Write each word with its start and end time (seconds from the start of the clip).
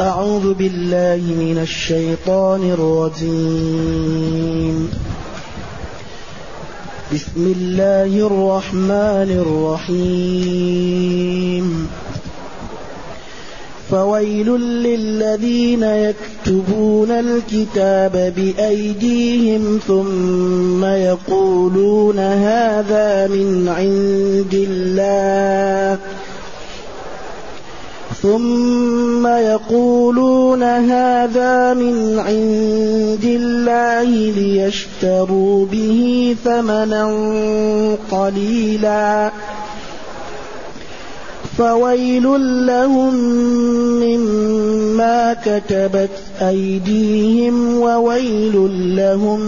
أعوذ 0.00 0.54
بالله 0.54 1.16
من 1.16 1.58
الشيطان 1.62 2.70
الرجيم. 2.70 4.90
بسم 7.14 7.54
الله 7.56 8.26
الرحمن 8.26 9.44
الرحيم. 10.66 11.88
فويل 13.90 14.60
للذين 14.60 15.82
يكتبون 15.82 17.10
الكتاب 17.10 18.34
بأيديهم 18.36 19.80
ثم 19.86 20.84
يقولون 20.84 22.18
هذا 22.18 23.26
من 23.26 23.68
عند 23.68 24.66
الله. 24.68 25.98
ثم 28.22 29.26
يقولون 29.26 30.62
هذا 30.62 31.74
من 31.74 32.18
عند 32.18 33.24
الله 33.24 34.32
ليشتروا 34.36 35.66
به 35.66 36.36
ثمنا 36.44 37.04
قليلا. 38.10 39.30
فويل 41.58 42.26
لهم 42.66 43.14
مما 44.04 45.36
كتبت 45.44 46.10
أيديهم 46.40 47.80
وويل 47.80 48.56
لهم 48.96 49.40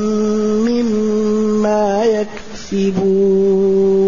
مما 0.68 2.04
يكسبون. 2.04 4.07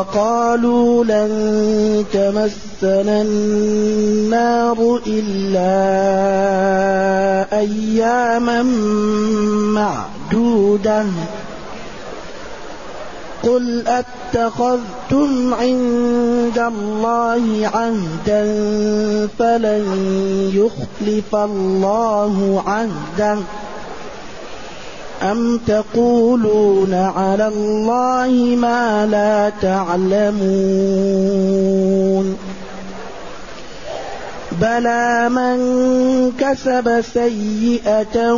وقالوا 0.00 1.04
لن 1.04 2.04
تمسنا 2.12 3.22
النار 3.22 5.00
إلا 5.06 5.68
أياما 7.58 8.62
معدودة. 10.32 11.04
قل 13.42 13.84
أتخذتم 13.86 15.54
عند 15.54 16.58
الله 16.58 17.70
عهدا 17.74 18.42
فلن 19.38 19.84
يخلف 20.54 21.34
الله 21.34 22.62
عهده 22.66 23.38
أم 25.22 25.60
تقولون 25.66 26.94
على 26.94 27.48
الله 27.48 28.56
ما 28.56 29.06
لا 29.06 29.52
تعلمون 29.62 31.10
بلى 34.60 35.28
من 35.28 35.58
كسب 36.40 37.04
سيئة 37.14 38.32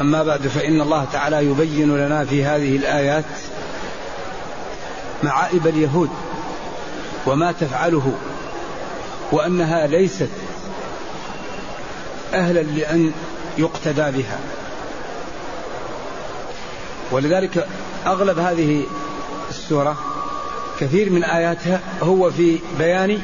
أما 0.00 0.22
بعد 0.22 0.46
فإن 0.46 0.80
الله 0.80 1.06
تعالى 1.12 1.46
يبين 1.46 1.96
لنا 1.96 2.24
في 2.24 2.44
هذه 2.44 2.76
الآيات 2.76 3.24
معائب 5.22 5.66
اليهود 5.66 6.10
وما 7.26 7.52
تفعله 7.52 8.12
وأنها 9.32 9.86
ليست 9.86 10.30
أهلا 12.34 12.60
لأن 12.60 13.12
يقتدى 13.58 14.10
بها. 14.10 14.38
ولذلك 17.10 17.66
أغلب 18.06 18.38
هذه 18.38 18.84
السورة 19.50 19.96
كثير 20.80 21.10
من 21.10 21.24
آياتها 21.24 21.80
هو 22.02 22.30
في 22.30 22.58
بيان 22.78 23.18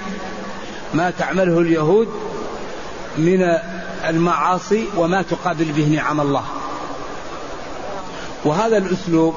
ما 0.94 1.10
تعمله 1.10 1.58
اليهود 1.58 2.08
من 3.18 3.42
المعاصي 4.08 4.84
وما 4.96 5.22
تقابل 5.22 5.64
به 5.64 5.86
نعم 5.86 6.20
الله. 6.20 6.44
وهذا 8.44 8.78
الأسلوب 8.78 9.34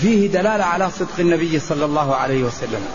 فيه 0.00 0.28
دلالة 0.28 0.64
على 0.64 0.90
صدق 0.90 1.18
النبي 1.18 1.58
صلى 1.58 1.84
الله 1.84 2.14
عليه 2.14 2.42
وسلم. 2.42 2.86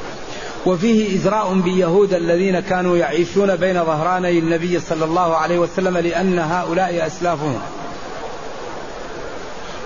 وفيه 0.66 1.16
إزراء 1.18 1.54
باليهود 1.54 2.14
الذين 2.14 2.60
كانوا 2.60 2.98
يعيشون 2.98 3.56
بين 3.56 3.86
ظهراني 3.86 4.40
النبي 4.40 4.80
صلى 4.80 5.06
الله 5.06 5.38
عليه 5.38 5.60
وسلم 5.60 5.98
لأن 5.98 6.40
هؤلاء 6.40 7.08
أسلافهم. 7.08 7.60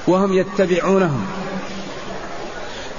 وهم 0.08 0.34
يتبعونهم. 0.34 1.26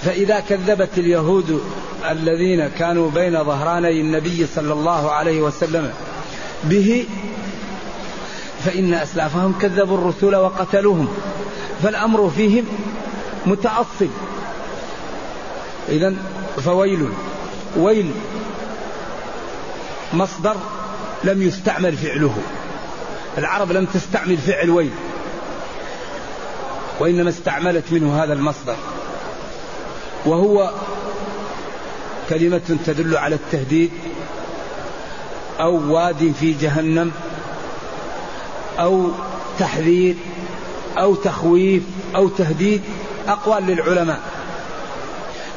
فإذا 0.03 0.41
كذبت 0.41 0.99
اليهود 0.99 1.63
الذين 2.11 2.69
كانوا 2.69 3.11
بين 3.11 3.45
ظهراني 3.45 4.01
النبي 4.01 4.47
صلى 4.55 4.73
الله 4.73 5.11
عليه 5.11 5.43
وسلم 5.43 5.93
به 6.65 7.07
فإن 8.65 8.95
أسلافهم 8.95 9.55
كذبوا 9.61 9.99
الرسل 9.99 10.37
وقتلوهم 10.37 11.09
فالأمر 11.83 12.31
فيهم 12.37 12.65
متأصل 13.47 14.09
إذا 15.89 16.15
فويل 16.65 17.09
ويل 17.77 18.11
مصدر 20.13 20.57
لم 21.25 21.43
يستعمل 21.43 21.97
فعله. 21.97 22.35
العرب 23.39 23.73
لم 23.73 23.85
تستعمل 23.85 24.37
فعل 24.37 24.71
ويل 24.71 24.91
وإنما 27.01 27.31
استعملت 27.31 27.93
منه 27.93 28.25
هذا 28.25 28.33
المصدر. 28.33 28.77
وهو 30.27 30.71
كلمة 32.29 32.79
تدل 32.87 33.17
على 33.17 33.35
التهديد 33.35 33.91
أو 35.61 35.93
واد 35.95 36.35
في 36.41 36.53
جهنم. 36.53 37.13
أو 38.81 39.11
تحذير 39.59 40.15
أو 40.99 41.15
تخويف 41.15 41.83
أو 42.17 42.29
تهديد 42.29 42.83
أقوال 43.29 43.67
للعلماء. 43.67 44.21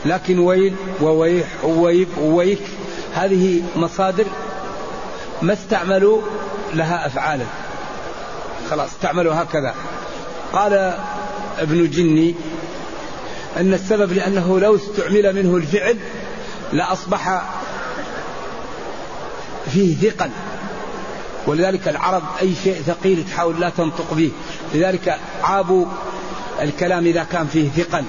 لكن 0.05 0.39
ويل 0.39 0.75
وويح 1.01 1.47
وويب 1.63 2.07
وويك 2.17 2.61
هذه 3.13 3.61
مصادر 3.75 4.25
ما 5.41 5.53
استعملوا 5.53 6.21
لها 6.73 7.07
أفعالا 7.07 7.45
خلاص 8.69 8.89
استعملوا 8.89 9.33
هكذا. 9.33 9.75
قال 10.53 10.97
ابن 11.59 11.89
جني 11.89 12.35
أن 13.57 13.73
السبب 13.73 14.13
لأنه 14.13 14.59
لو 14.59 14.75
استعمل 14.75 15.35
منه 15.35 15.57
الفعل 15.57 15.97
لأصبح 16.73 17.41
فيه 19.71 20.09
ثقل. 20.09 20.29
ولذلك 21.47 21.87
العرب 21.87 22.23
أي 22.41 22.55
شيء 22.63 22.81
ثقيل 22.87 23.25
تحاول 23.25 23.59
لا 23.59 23.69
تنطق 23.69 24.13
به. 24.13 24.31
لذلك 24.73 25.19
عابوا 25.43 25.85
الكلام 26.61 27.05
إذا 27.05 27.23
كان 27.23 27.47
فيه 27.47 27.69
ثقل. 27.69 28.03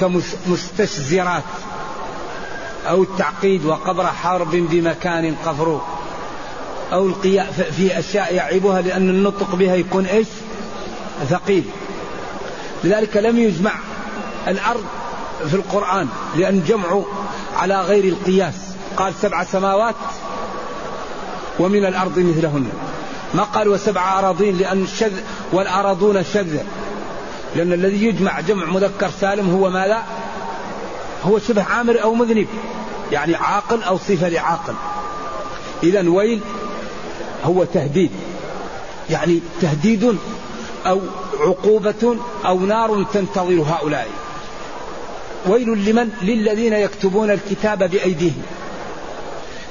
كمستشزرات 0.00 1.42
أو 2.88 3.02
التعقيد 3.02 3.64
وقبر 3.64 4.06
حرب 4.06 4.50
بمكان 4.50 5.34
قفر 5.44 5.80
أو 6.92 7.06
القياء 7.06 7.72
في 7.76 7.98
أشياء 7.98 8.34
يعيبها 8.34 8.80
لأن 8.80 9.08
النطق 9.08 9.54
بها 9.54 9.74
يكون 9.74 10.06
إيش؟ 10.06 10.26
ثقيل. 11.30 11.64
لذلك 12.84 13.16
لم 13.16 13.38
يجمع 13.38 13.72
الأرض 14.48 14.84
في 15.48 15.54
القرآن 15.54 16.08
لأن 16.36 16.64
جمعوا 16.68 17.04
على 17.56 17.80
غير 17.80 18.04
القياس. 18.04 18.54
قال 18.96 19.14
سبع 19.22 19.44
سماوات 19.44 19.94
ومن 21.58 21.84
الأرض 21.86 22.18
مثلهن. 22.18 22.68
ما 23.34 23.42
قال 23.42 23.68
وسبع 23.68 24.18
أراضين 24.18 24.58
لأن 24.58 24.82
الشذ 24.82 25.12
والأراضون 25.52 26.24
شذ. 26.24 26.56
لأن 27.56 27.72
الذي 27.72 28.04
يجمع 28.04 28.40
جمع 28.40 28.64
مذكر 28.66 29.10
سالم 29.20 29.50
هو 29.50 29.70
ماذا؟ 29.70 30.02
هو 31.24 31.38
شبه 31.38 31.62
عامر 31.62 32.02
أو 32.02 32.14
مذنب. 32.14 32.46
يعني 33.12 33.34
عاقل 33.34 33.82
أو 33.82 33.98
صفة 33.98 34.28
لعاقل. 34.28 34.74
إذا 35.82 36.08
ويل 36.08 36.40
هو 37.44 37.64
تهديد. 37.64 38.10
يعني 39.10 39.40
تهديد 39.60 40.18
أو 40.86 41.00
عقوبة 41.40 42.16
أو 42.46 42.60
نار 42.60 43.06
تنتظر 43.12 43.64
هؤلاء. 43.68 44.08
ويل 45.46 45.68
لمن؟ 45.68 46.10
للذين 46.22 46.72
يكتبون 46.72 47.30
الكتاب 47.30 47.90
بأيديهم. 47.90 48.42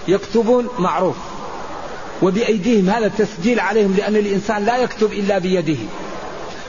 يكتبون 0.07 0.67
معروف. 0.79 1.15
وبأيديهم 2.21 2.89
هذا 2.89 3.11
تسجيل 3.17 3.59
عليهم 3.59 3.95
لأن 3.97 4.15
الإنسان 4.15 4.65
لا 4.65 4.77
يكتب 4.77 5.13
إلا 5.13 5.37
بيده. 5.37 5.77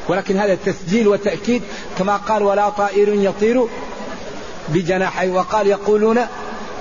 ولكن 0.09 0.37
هذا 0.37 0.55
تسجيل 0.55 1.09
وتأكيد 1.09 1.63
كما 1.99 2.17
قال 2.17 2.43
ولا 2.43 2.69
طائر 2.69 3.09
يطير 3.15 3.67
بجناحي 4.69 5.31
وقال 5.31 5.67
يقولون 5.67 6.21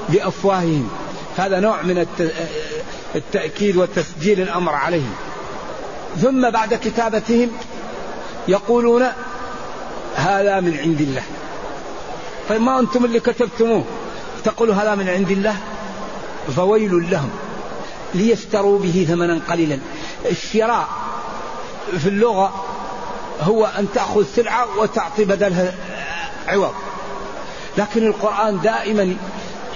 بأفواههم. 0.09 0.89
هذا 1.37 1.59
نوع 1.59 1.81
من 1.81 2.07
التأكيد 3.15 3.77
وتسجيل 3.77 4.41
الأمر 4.41 4.75
عليهم. 4.75 5.13
ثم 6.21 6.49
بعد 6.49 6.73
كتابتهم 6.73 7.49
يقولون 8.47 9.03
هذا 10.15 10.59
من 10.59 10.77
عند 10.77 11.01
الله. 11.01 11.23
طيب 12.49 12.61
ما 12.61 12.79
أنتم 12.79 13.05
اللي 13.05 13.19
كتبتموه؟ 13.19 13.85
تقولوا 14.43 14.75
هذا 14.75 14.95
من 14.95 15.09
عند 15.09 15.31
الله؟ 15.31 15.55
فويل 16.55 17.11
لهم. 17.11 17.29
ليشتروا 18.13 18.79
به 18.79 19.05
ثمنا 19.09 19.41
قليلا. 19.49 19.79
الشراء 20.25 20.87
في 21.99 22.09
اللغة 22.09 22.65
هو 23.41 23.65
أن 23.65 23.87
تأخذ 23.95 24.25
سلعة 24.35 24.79
وتعطي 24.79 25.25
بدلها 25.25 25.73
عوض. 26.47 26.73
لكن 27.77 28.07
القرآن 28.07 28.61
دائما 28.61 29.15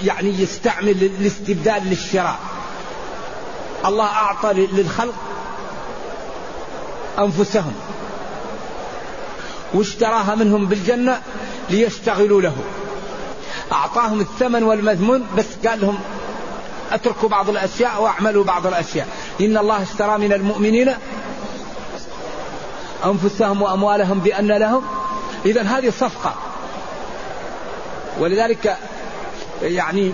يعني 0.04 0.40
يستعمل 0.40 1.10
الاستبدال 1.20 1.82
للشراء. 1.90 2.38
الله 3.84 4.04
أعطى 4.04 4.52
للخلق 4.52 5.14
أنفسهم 7.18 7.72
واشتراها 9.74 10.34
منهم 10.34 10.66
بالجنة 10.66 11.22
ليشتغلوا 11.70 12.42
له. 12.42 12.56
أعطاهم 13.72 14.20
الثمن 14.20 14.62
والمذمون 14.62 15.26
بس 15.36 15.68
قال 15.68 15.80
لهم 15.80 15.98
أتركوا 16.92 17.28
بعض 17.28 17.48
الأشياء 17.48 18.02
وأعملوا 18.02 18.44
بعض 18.44 18.66
الأشياء. 18.66 19.08
إن 19.40 19.56
الله 19.56 19.82
اشترى 19.82 20.18
من 20.18 20.32
المؤمنين 20.32 20.94
أنفسهم 23.04 23.62
وأموالهم 23.62 24.20
بأن 24.20 24.46
لهم. 24.46 24.82
إذا 25.46 25.62
هذه 25.62 25.90
صفقة. 25.90 26.34
ولذلك 28.18 28.76
يعني 29.62 30.12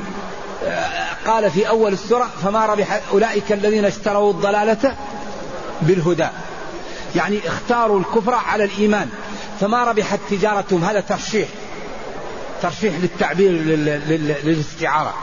قال 1.26 1.50
في 1.50 1.68
أول 1.68 1.92
السورة 1.92 2.30
فما 2.42 2.66
ربح 2.66 3.00
أولئك 3.12 3.52
الذين 3.52 3.84
اشتروا 3.84 4.30
الضلالة 4.30 4.96
بالهدى. 5.82 6.28
يعني 7.16 7.38
اختاروا 7.46 8.00
الكفر 8.00 8.34
على 8.34 8.64
الإيمان. 8.64 9.10
فما 9.60 9.84
ربحت 9.84 10.18
تجارتهم؟ 10.30 10.84
هذا 10.84 11.00
ترشيح. 11.00 11.48
ترشيح 12.62 12.94
للتعبير 13.02 13.50
للاستعارة. 14.44 15.14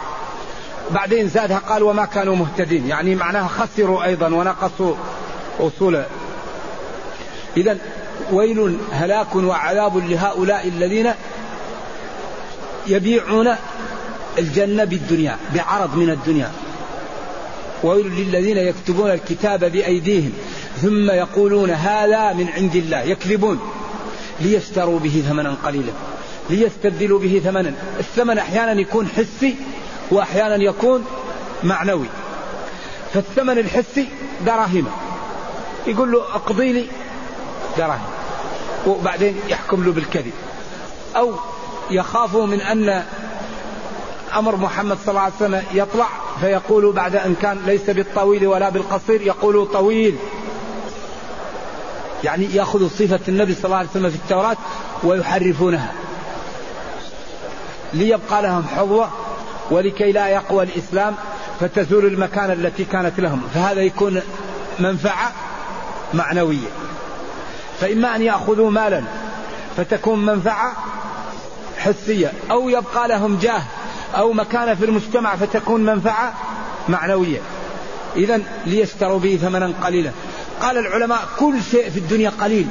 بعدين 0.93 1.29
زادها 1.29 1.57
قال 1.57 1.83
وما 1.83 2.05
كانوا 2.05 2.35
مهتدين. 2.35 2.87
يعني 2.87 3.15
معناها 3.15 3.47
خسروا 3.47 4.03
أيضا 4.03 4.27
ونقصوا 4.27 4.95
أصول 5.59 6.03
إذا 7.57 7.77
ويل 8.31 8.77
هلاك 8.91 9.35
وعذاب 9.35 9.97
لهؤلاء 9.97 10.67
الذين 10.67 11.11
يبيعون 12.87 13.55
الجنة 14.37 14.83
بالدنيا 14.83 15.37
بعرض 15.55 15.95
من 15.95 16.09
الدنيا. 16.09 16.51
ويل 17.83 18.07
للذين 18.07 18.57
يكتبون 18.57 19.11
الكتاب 19.11 19.71
بأيديهم 19.71 20.33
ثم 20.81 21.11
يقولون 21.11 21.69
هذا 21.69 22.33
من 22.33 22.49
عند 22.49 22.75
الله. 22.75 23.01
يكذبون. 23.01 23.59
ليشتروا 24.41 24.99
به 24.99 25.23
ثمنا 25.29 25.55
قليلا. 25.63 25.91
ليستبدلوا 26.49 27.19
به 27.19 27.41
ثمنا. 27.43 27.73
الثمن 27.99 28.37
أحيانا 28.37 28.81
يكون 28.81 29.07
حسي 29.07 29.55
وأحيانا 30.11 30.63
يكون 30.63 31.05
معنوي. 31.63 32.07
فالثمن 33.13 33.57
الحسي 33.57 34.09
دراهم. 34.45 34.87
يقول 35.87 36.11
له 36.11 36.19
أقضي 36.35 36.73
لي 36.73 36.87
دراهم. 37.77 38.09
وبعدين 38.87 39.39
يحكم 39.47 39.83
له 39.83 39.91
بالكذب. 39.91 40.33
أو 41.15 41.33
يخافوا 41.91 42.45
من 42.45 42.61
أن 42.61 43.03
أمر 44.35 44.55
محمد 44.55 44.97
صلى 45.05 45.09
الله 45.09 45.21
عليه 45.21 45.33
وسلم 45.35 45.63
يطلع 45.73 46.07
فيقول 46.41 46.91
بعد 46.91 47.15
أن 47.15 47.35
كان 47.41 47.59
ليس 47.65 47.89
بالطويل 47.89 48.47
ولا 48.47 48.69
بالقصير 48.69 49.21
يقول 49.21 49.67
طويل. 49.73 50.15
يعني 52.23 52.55
يأخذ 52.55 52.89
صفة 52.89 53.19
النبي 53.27 53.53
صلى 53.53 53.65
الله 53.65 53.77
عليه 53.77 53.89
وسلم 53.89 54.09
في 54.09 54.15
التوراة 54.15 54.57
ويحرفونها. 55.03 55.93
ليبقى 57.93 58.41
لهم 58.41 58.65
حظوة 58.77 59.09
ولكي 59.71 60.11
لا 60.11 60.27
يقوى 60.27 60.63
الإسلام 60.63 61.15
فتزول 61.59 62.05
المكان 62.05 62.51
التي 62.51 62.85
كانت 62.85 63.19
لهم. 63.19 63.41
فهذا 63.53 63.81
يكون 63.81 64.21
منفعة 64.79 65.31
معنوية. 66.13 66.67
فإما 67.79 68.15
أن 68.15 68.21
يأخذوا 68.21 68.71
مالا 68.71 69.03
فتكون 69.77 70.25
منفعة 70.25 70.73
حسية. 71.77 72.31
أو 72.51 72.69
يبقى 72.69 73.07
لهم 73.07 73.39
جاه 73.41 73.63
أو 74.15 74.33
مكانة 74.33 74.75
في 74.75 74.85
المجتمع 74.85 75.35
فتكون 75.35 75.85
منفعة 75.85 76.33
معنوية. 76.89 77.39
إذا 78.15 78.41
ليشتروا 78.65 79.19
به 79.19 79.39
ثمنا 79.41 79.73
قليلا. 79.83 80.11
قال 80.61 80.77
العلماء 80.77 81.19
كل 81.39 81.63
شيء 81.71 81.89
في 81.89 81.99
الدنيا 81.99 82.29
قليل. 82.29 82.67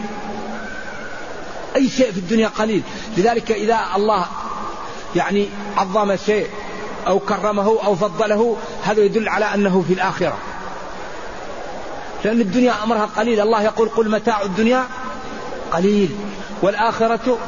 أي 1.77 1.89
شيء 1.89 2.13
في 2.13 2.19
الدنيا 2.19 2.49
قليل. 2.49 2.83
لذلك 3.17 3.51
إذا 3.51 3.79
الله 3.97 4.27
يعني 5.17 5.49
عظم 5.77 6.17
شيء 6.17 6.47
أو 7.09 7.19
كرمه 7.19 7.79
أو 7.85 7.95
فضله 7.95 8.57
هذا 8.85 9.01
يدل 9.01 9.29
على 9.29 9.45
أنه 9.55 9.85
في 9.89 9.93
الآخرة. 9.95 10.37
لأن 12.25 12.41
الدنيا 12.41 12.75
أمرها 12.83 13.09
قليل. 13.17 13.41
الله 13.41 13.63
يقول 13.63 13.89
قل 13.89 14.11
متاع 14.11 14.43
الدنيا 14.43 14.85
قليل 15.73 16.17
والآخرة 16.63 17.39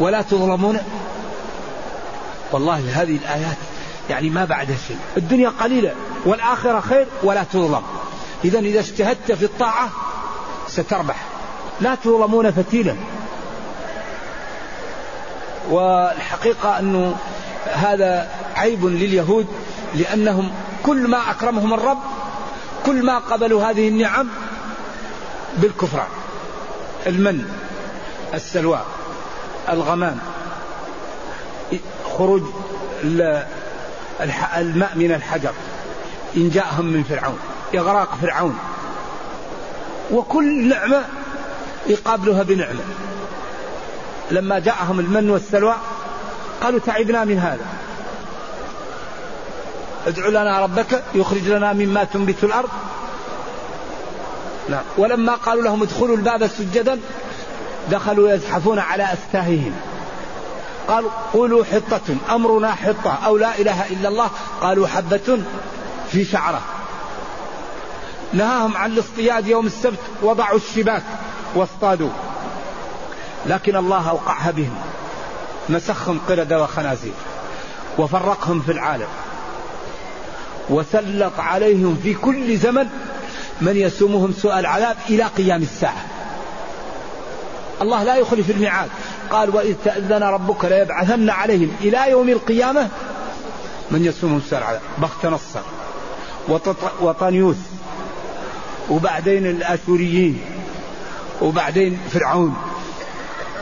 ولا 0.00 0.22
تظلمون. 0.22 0.78
والله 2.52 3.02
هذه 3.02 3.16
الآيات 3.16 3.56
يعني 4.10 4.30
ما 4.30 4.44
بعد 4.44 4.76
شيء. 4.88 4.98
الدنيا 5.16 5.52
قليلة 5.60 5.92
والآخرة 6.24 6.80
خير 6.80 7.06
ولا 7.22 7.44
تظلم. 7.44 7.82
إذا 8.44 8.58
إذا 8.58 8.80
اجتهدت 8.80 9.32
في 9.32 9.44
الطاعة 9.44 9.88
ستربح. 10.68 11.16
لا 11.80 11.94
تظلمون 11.94 12.50
فتيلا. 12.50 12.96
والحقيقة 15.70 16.78
أنه 16.78 17.16
هذا 17.72 18.30
عيب 18.56 18.84
لليهود 18.84 19.46
لأنهم 19.94 20.50
كل 20.82 21.08
ما 21.08 21.30
أكرمهم 21.30 21.74
الرب 21.74 21.98
كل 22.86 23.04
ما 23.04 23.18
قبلوا 23.18 23.64
هذه 23.70 23.88
النعم 23.88 24.28
بالكفران. 25.56 26.08
المن 27.06 27.44
السلوى 28.34 28.80
الغمام 29.68 30.18
خروج 32.18 32.42
الماء 34.56 34.92
من 34.94 35.12
الحجر 35.12 35.52
إن 36.36 36.50
جاءهم 36.50 36.84
من 36.84 37.02
فرعون 37.02 37.38
إغراق 37.74 38.14
فرعون. 38.22 38.58
وكل 40.12 40.68
نعمة 40.68 41.04
يقابلها 41.86 42.42
بنعمة. 42.42 42.80
لما 44.30 44.58
جاءهم 44.58 45.00
المن 45.00 45.30
والسلوى 45.30 45.74
قالوا 46.64 46.80
تعبنا 46.86 47.24
من 47.24 47.38
هذا. 47.38 47.66
ادع 50.06 50.28
لنا 50.28 50.60
ربك 50.60 51.02
يخرج 51.14 51.48
لنا 51.48 51.72
مما 51.72 52.04
تنبت 52.04 52.44
الأرض. 52.44 52.68
نعم. 54.68 54.82
ولما 54.98 55.34
قالوا 55.34 55.62
لهم 55.62 55.82
ادخلوا 55.82 56.16
الباب 56.16 56.46
سجدا 56.46 57.00
دخلوا 57.90 58.32
يزحفون 58.32 58.78
على 58.78 59.08
أستاههم. 59.12 59.72
قالوا 60.88 61.10
قولوا 61.32 61.64
حطة 61.64 62.16
أمرنا 62.30 62.74
حطة 62.74 63.18
أو 63.26 63.36
لا 63.36 63.58
إله 63.58 63.86
إلا 63.86 64.08
الله. 64.08 64.30
قالوا 64.60 64.86
حبة 64.86 65.38
في 66.10 66.24
شعرة. 66.24 66.60
نهاهم 68.32 68.76
عن 68.76 68.92
الاصطياد 68.92 69.46
يوم 69.46 69.66
السبت 69.66 69.98
وضعوا 70.22 70.56
الشباك 70.56 71.02
واصطادوا. 71.54 72.10
لكن 73.46 73.76
الله 73.76 74.10
أوقعها 74.10 74.50
بهم. 74.50 74.93
مسخهم 75.68 76.20
قردة 76.28 76.62
وخنازير 76.62 77.12
وفرقهم 77.98 78.60
في 78.60 78.72
العالم 78.72 79.08
وسلط 80.70 81.32
عليهم 81.38 81.98
في 82.02 82.14
كل 82.14 82.56
زمن 82.56 82.86
من 83.60 83.76
يسومهم 83.76 84.32
سوء 84.32 84.58
العذاب 84.58 84.96
إلى 85.10 85.24
قيام 85.24 85.62
الساعة. 85.62 86.04
الله 87.82 88.04
لا 88.04 88.16
يخلف 88.16 88.50
الميعاد. 88.50 88.88
قال 89.30 89.56
وإذ 89.56 89.74
تأذن 89.84 90.22
ربك 90.22 90.64
ليبعثن 90.64 91.30
عليهم 91.30 91.70
إلى 91.80 92.10
يوم 92.10 92.28
القيامة 92.28 92.88
من 93.90 94.04
يسومهم 94.04 94.42
سوء 94.50 94.58
العذاب. 94.58 94.80
بخت 94.98 95.26
نصر 95.26 95.60
وطنيوس 97.00 97.56
وبعدين 98.90 99.46
الآشوريين 99.46 100.40
وبعدين 101.42 101.98
فرعون. 102.10 102.56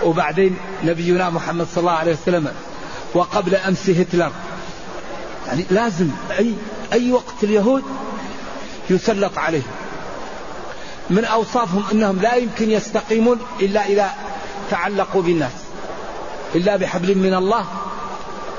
وبعدين 0.04 0.56
نبينا 0.85 1.30
محمد 1.30 1.66
صلى 1.75 1.80
الله 1.80 1.92
عليه 1.92 2.12
وسلم 2.12 2.52
وقبل 3.14 3.54
أمس 3.54 3.90
هتلر. 3.90 4.32
يعني 5.47 5.64
لازم 5.71 6.09
أي 6.38 6.54
أي 6.92 7.12
وقت 7.12 7.35
اليهود 7.42 7.82
يسلط 8.90 9.38
عليهم. 9.38 9.73
من 11.11 11.25
أوصافهم 11.25 11.85
أنهم 11.92 12.18
لا 12.21 12.35
يمكن 12.35 12.71
يستقيمون 12.71 13.38
إلا 13.61 13.87
إذا 13.87 14.11
تعلقوا 14.71 15.23
بالناس. 15.23 15.52
إلا 16.54 16.76
بحبل 16.76 17.18
من 17.18 17.35
الله 17.35 17.66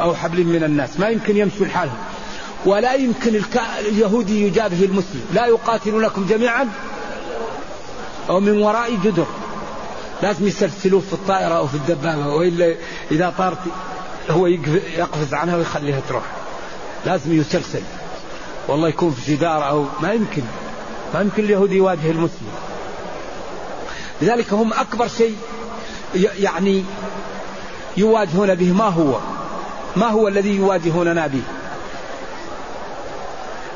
أو 0.02 0.16
حبل 0.16 0.44
من 0.44 0.64
الناس. 0.64 1.00
ما 1.00 1.10
يمكن 1.10 1.38
يمشوا 1.38 1.66
لحالهم. 1.66 1.98
ولا 2.66 2.94
يمكن 2.94 3.42
اليهودي 3.80 4.48
يجابه 4.48 4.86
المسلم. 4.86 5.26
لا 5.34 5.46
يقاتلونكم 5.46 6.26
جميعا 6.26 6.70
أو 8.30 8.40
من 8.40 8.62
وراء 8.62 8.96
جدر. 9.04 9.26
لازم 10.22 10.48
يسلسلوه 10.48 11.02
في 11.02 11.14
الطائرة 11.14 11.54
أو 11.54 11.68
في 11.68 11.76
الدبابة 11.76 12.28
وإلا 12.28 12.76
إذا 13.12 13.34
طارت 13.38 13.58
هو 14.30 14.48
يقفز 14.48 15.34
عنها 15.34 15.56
ويخليها 15.56 16.02
تروح. 16.10 16.24
لازم 17.06 17.40
يسلسل. 17.40 17.82
والله 18.68 18.88
يكون 18.88 19.12
في 19.12 19.36
جدار 19.36 19.70
أو 19.70 19.86
ما 20.02 20.14
يمكن. 20.14 20.44
ما 21.14 21.22
يمكن 21.22 21.44
اليهودي 21.44 21.76
يواجه 21.76 22.12
المسلم. 22.12 22.52
لذلك 24.22 24.54
هم 24.54 24.74
أكبر 24.74 25.08
شيء 25.08 25.38
يعني 26.16 26.84
يواجهون 27.98 28.56
به 28.56 28.72
ما 28.72 28.90
هو. 28.90 29.20
ما 29.96 30.08
هو 30.08 30.28
الذي 30.28 30.56
يواجهوننا 30.56 31.28
به؟ 31.28 31.42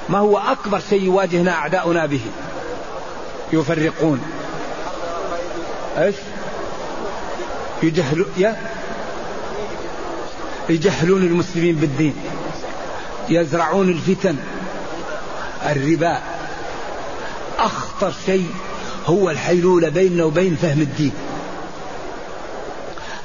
ما 0.10 0.20
هو 0.20 0.38
أكبر 0.38 0.80
شيء 0.90 1.04
يواجهنا 1.04 1.52
أعداؤنا 1.52 2.06
به؟ 2.06 2.22
يفرقون. 3.54 4.22
إيش؟ 5.98 6.16
يجهل 7.84 8.26
يجهلون 10.70 11.22
المسلمين 11.22 11.76
بالدين. 11.76 12.14
يزرعون 13.30 13.90
الفتن. 13.90 14.36
الربا. 15.66 16.20
أخطر 17.60 18.14
شيء 18.26 18.50
هو 19.06 19.30
الحيلولة 19.30 19.90
بيننا 19.90 20.24
وبين 20.24 20.56
فهم 20.56 20.82
الدين. 20.82 21.12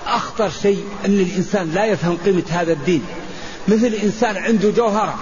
أخطر 0.06 0.48
شيء 0.48 0.84
أن 1.04 1.20
الإنسان 1.20 1.70
لا 1.74 1.84
يفهم 1.84 2.18
قيمة 2.24 2.42
هذا 2.50 2.72
الدين. 2.72 3.04
مثل 3.68 3.86
إنسان 4.02 4.36
عنده 4.36 4.70
جوهرة. 4.70 5.14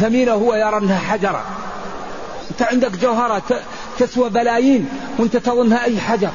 ثمينة 0.00 0.32
هو 0.32 0.54
يرى 0.54 0.78
أنها 0.78 0.98
حجرة. 0.98 1.44
أنت 2.50 2.62
عندك 2.62 2.90
جوهرة 2.90 3.42
تسوى 3.98 4.30
بلايين 4.30 4.88
وأنت 5.18 5.36
تظنها 5.36 5.84
أي 5.84 6.00
حجر. 6.00 6.30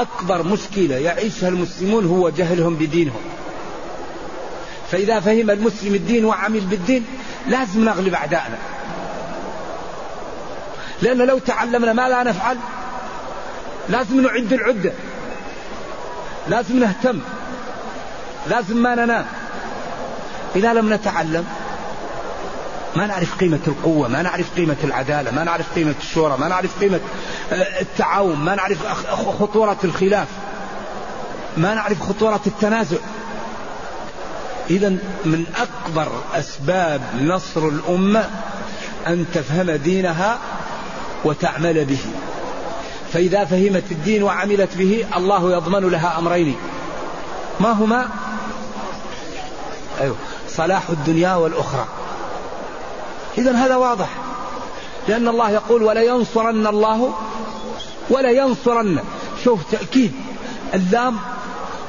أكبر 0.00 0.42
مشكلة 0.42 0.94
يعيشها 0.94 1.48
المسلمون 1.48 2.06
هو 2.06 2.28
جهلهم 2.28 2.74
بدينهم. 2.74 3.20
فإذا 4.90 5.20
فهم 5.20 5.50
المسلم 5.50 5.94
الدين 5.94 6.24
وعمل 6.24 6.60
بالدين 6.60 7.04
لازم 7.48 7.84
نغلب 7.84 8.14
أعدائنا 8.14 8.58
لأن 11.02 11.18
لو 11.18 11.38
تعلمنا 11.38 11.92
ما 11.92 12.08
لا 12.08 12.22
نفعل 12.22 12.56
لازم 13.88 14.20
نعد 14.20 14.52
العدة. 14.52 14.92
لازم 16.48 16.78
نهتم. 16.80 17.20
لازم 18.50 18.76
ما 18.76 18.94
ننام. 18.94 19.26
إذا 20.56 20.74
لم 20.74 20.92
نتعلم 20.92 21.46
ما 22.96 23.06
نعرف 23.06 23.38
قيمة 23.38 23.58
القوة 23.66 24.08
ما 24.08 24.22
نعرف 24.22 24.54
قيمة 24.56 24.76
العدالة 24.84 25.30
ما 25.30 25.44
نعرف 25.44 25.74
قيمة 25.74 25.94
الشورى 26.00 26.36
ما 26.38 26.48
نعرف 26.48 26.80
قيمة 26.80 27.00
آه، 27.52 27.80
التعاون 27.80 28.36
ما 28.36 28.54
نعرف 28.54 28.86
خطورة 29.40 29.76
الخلاف. 29.84 30.28
ما 31.56 31.74
نعرف 31.74 32.02
خطورة 32.02 32.40
التنازع. 32.46 32.96
إذا 34.70 34.88
من 35.24 35.44
أكبر 35.56 36.08
أسباب 36.34 37.02
نصر 37.20 37.68
الأمة 37.68 38.30
أن 39.06 39.26
تفهم 39.34 39.70
دينها 39.70 40.38
وتعمل 41.24 41.84
به. 41.84 42.00
فإذا 43.12 43.44
فهمت 43.44 43.84
الدين 43.90 44.22
وعملت 44.22 44.76
به 44.76 45.04
الله 45.16 45.52
يضمن 45.52 45.90
لها 45.90 46.18
أمرين. 46.18 46.56
ما 47.60 47.72
هما؟ 47.72 48.08
أيوه 50.00 50.16
صلاح 50.48 50.90
الدنيا 50.90 51.34
والأخرى. 51.34 51.86
إذا 53.38 53.52
هذا 53.52 53.76
واضح. 53.76 54.08
لأن 55.08 55.28
الله 55.28 55.50
يقول 55.50 55.82
ولينصرن 55.82 56.66
الله 56.66 57.12
ولينصرن. 58.10 59.00
شوف 59.44 59.60
تأكيد. 59.70 60.12
اللام 60.74 61.16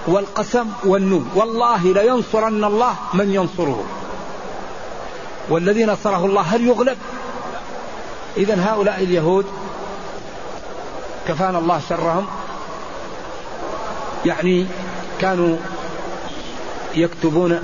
والقسم 0.07 0.65
والنون. 0.83 1.29
والله 1.35 1.93
لينصرن 1.93 2.63
الله 2.63 2.95
من 3.13 3.33
ينصره. 3.33 3.83
والذي 5.49 5.85
نصره 5.85 6.25
الله 6.25 6.41
هل 6.41 6.67
يغلب؟ 6.67 6.97
إذا 8.37 8.65
هؤلاء 8.71 9.03
اليهود 9.03 9.45
كفانا 11.27 11.59
الله 11.59 11.81
شرهم. 11.89 12.27
يعني 14.25 14.65
كانوا 15.21 15.57
يكتبون 16.95 17.59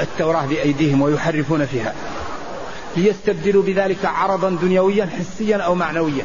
التوراة 0.00 0.46
بأيديهم 0.46 1.02
ويحرفون 1.02 1.66
فيها. 1.66 1.94
ليستبدلوا 2.96 3.62
بذلك 3.62 4.04
عرضا 4.04 4.50
دنيويا 4.50 5.08
حسيا 5.18 5.56
أو 5.56 5.74
معنويا. 5.74 6.24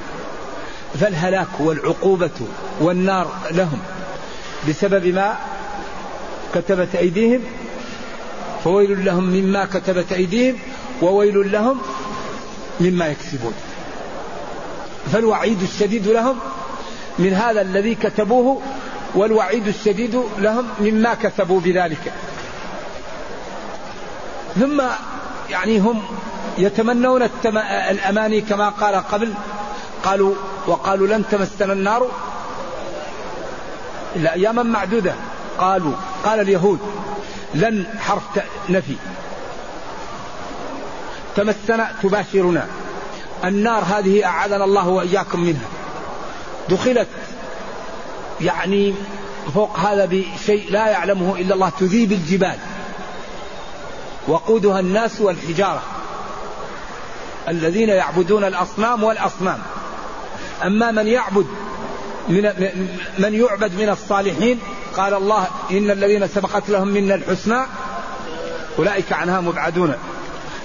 فالهلاك 1.00 1.60
والعقوبة 1.60 2.30
والنار 2.80 3.32
لهم. 3.52 3.80
بسبب 4.70 5.06
ما 5.06 5.38
كتبت 6.56 6.96
أيديهم 6.96 7.42
فويل 8.64 9.06
لهم 9.06 9.24
مما 9.24 9.66
كتبت 9.66 10.12
أيديهم 10.12 10.56
وويل 11.02 11.52
لهم 11.52 11.78
مما 12.80 13.08
يكسبون. 13.08 13.54
فالوعيد 15.14 15.62
الشديد 15.62 16.08
لهم 16.08 16.40
من 17.20 17.34
هذا 17.34 17.62
الذي 17.62 17.96
كتبوه 17.96 18.62
والوعيد 19.16 19.68
الشديد 19.68 20.24
لهم 20.38 20.68
مما 20.80 21.14
كسبوا 21.14 21.60
بذلك. 21.60 22.14
ثم 24.60 24.82
يعني 25.50 25.80
هم 25.80 26.02
يتمنون 26.58 27.22
الأماني 27.90 28.42
كما 28.42 28.70
قال 28.70 28.96
قبل 28.96 29.34
قالوا 30.04 30.36
وقالوا 30.68 31.08
لن 31.08 31.24
تمسنا 31.32 31.74
النار. 31.74 32.12
إلا 34.16 34.34
أياما 34.34 34.64
معدودة؟ 34.64 35.16
قالوا 35.58 35.94
قال 36.26 36.40
اليهود 36.40 36.80
لن 37.54 37.86
حرف 38.00 38.24
نفي. 38.70 38.96
تمسنا 41.36 41.92
تباشرنا. 42.04 42.68
النار 43.46 43.84
هذه 43.84 44.26
أعاذنا 44.26 44.64
الله 44.64 44.88
وإياكم 44.88 45.40
منها. 45.40 45.68
دخلت 46.70 47.08
يعني 48.42 48.94
فوق 49.54 49.80
هذا 49.80 50.06
بشيء 50.06 50.72
لا 50.72 50.88
يعلمه 50.88 51.36
إلا 51.36 51.56
الله 51.56 51.70
تذيب 51.70 52.12
الجبال. 52.12 52.58
وقودها 54.28 54.80
الناس 54.80 55.22
والحجارة. 55.22 55.82
الذين 57.48 57.90
يعبدون 57.90 58.44
الأصنام 58.44 59.04
والأصنام. 59.04 59.60
أما 60.64 60.92
من 60.92 61.08
يعبد 61.08 61.48
من 62.30 62.44
من 63.20 63.34
يعبد 63.34 63.74
من 63.82 63.90
الصالحين 63.90 64.60
قال 64.98 65.14
الله 65.14 65.48
إن 65.72 65.92
الذين 65.92 66.28
سبقت 66.28 66.70
لهم 66.70 66.88
منا 66.88 67.16
الحسنى 67.16 67.60
أولئك 68.80 69.14
عنها 69.14 69.42
مبعدون. 69.42 69.94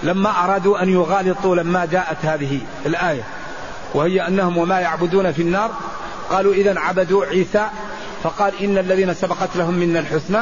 لما 0.02 0.44
أرادوا 0.44 0.82
أن 0.82 0.88
يغالطوا 0.88 1.56
لما 1.56 1.84
جاءت 1.84 2.24
هذه 2.24 2.60
الآية. 2.86 3.22
وهي 3.94 4.26
أنهم 4.26 4.58
وما 4.58 4.80
يعبدون 4.80 5.32
في 5.32 5.42
النار. 5.42 5.70
قالوا 6.30 6.54
إذا 6.54 6.78
عبدوا 6.78 7.26
عيسى 7.26 7.68
فقال 8.22 8.52
إن 8.64 8.78
الذين 8.78 9.14
سبقت 9.14 9.56
لهم 9.56 9.74
منا 9.74 10.00
الحسنى. 10.00 10.40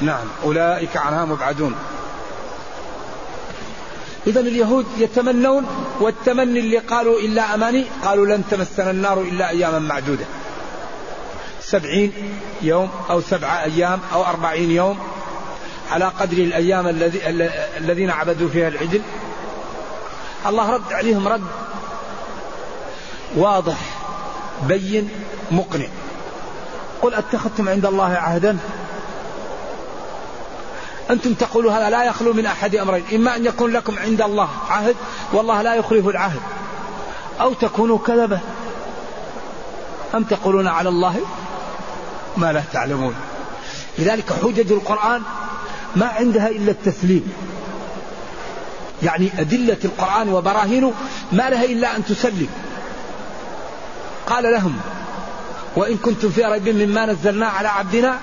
نعم 0.00 0.26
أولئك 0.44 0.96
عنها 0.96 1.24
مبعدون. 1.24 1.74
إذا 4.26 4.40
اليهود 4.40 4.86
يتمنون 4.98 5.66
والتمني 6.00 6.60
اللي 6.60 6.78
قالوا 6.78 7.20
إلا 7.20 7.54
أماني 7.54 7.84
قالوا 8.04 8.26
لن 8.26 8.42
تمسنا 8.50 8.90
النار 8.90 9.20
إلا 9.20 9.50
أياما 9.50 9.78
معدودة. 9.78 10.24
سبعين 11.60 12.12
يوم 12.62 12.90
أو 13.10 13.20
سبعة 13.20 13.64
أيام 13.64 14.00
أو 14.12 14.24
أربعين 14.24 14.70
يوم 14.70 14.98
على 15.90 16.04
قدر 16.04 16.36
الأيام 16.36 16.88
الذي 16.88 17.20
الذين 17.78 18.10
عبدوا 18.10 18.48
فيها 18.48 18.68
العجل. 18.68 19.02
الله 20.46 20.70
رد 20.70 20.92
عليهم 20.92 21.28
رد 21.28 21.44
واضح 23.36 23.78
بين 24.68 25.08
مقنع. 25.50 25.86
قل 27.02 27.14
أتخذتم 27.14 27.68
عند 27.68 27.86
الله 27.86 28.12
عهدا؟ 28.12 28.58
أنتم 31.12 31.34
تقولوا 31.34 31.72
هذا 31.72 31.90
لا 31.90 32.04
يخلو 32.04 32.32
من 32.32 32.46
أحد 32.46 32.76
أمرين 32.76 33.04
إما 33.14 33.36
أن 33.36 33.46
يكون 33.46 33.72
لكم 33.72 33.98
عند 33.98 34.22
الله 34.22 34.48
عهد 34.70 34.96
والله 35.32 35.62
لا 35.62 35.74
يخلف 35.74 36.08
العهد 36.08 36.40
أو 37.40 37.54
تكونوا 37.54 37.98
كذبة. 37.98 38.38
أم 40.14 40.24
تقولون 40.24 40.68
على 40.68 40.88
الله 40.88 41.16
ما 42.36 42.52
لا 42.52 42.62
تعلمون؟ 42.72 43.14
لذلك 43.98 44.32
حجج 44.42 44.72
القرآن 44.72 45.22
ما 45.96 46.06
عندها 46.06 46.48
إلا 46.48 46.70
التسليم. 46.70 47.32
يعني 49.02 49.30
أدلة 49.38 49.78
القرآن 49.84 50.28
وبراهينه 50.28 50.92
ما 51.32 51.50
لها 51.50 51.64
إلا 51.64 51.96
أن 51.96 52.04
تسلم. 52.04 52.48
قال 54.26 54.52
لهم 54.52 54.80
وإن 55.76 55.96
كنتم 55.96 56.30
في 56.30 56.44
ريب 56.44 56.68
مما 56.68 57.06
نزلنا 57.06 57.48
على 57.48 57.68
عبدنا 57.68 58.18